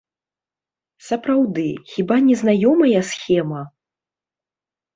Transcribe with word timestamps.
Сапраўды, 1.09 1.67
хіба 1.93 2.15
не 2.29 2.35
знаёмая 2.41 2.99
схема? 3.13 3.61